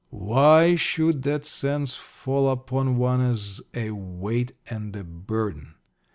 [0.25, 5.75] Why should that sense fall upon one as a weight and a burden?